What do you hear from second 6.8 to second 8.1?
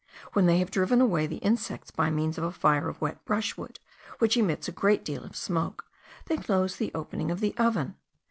opening of the oven.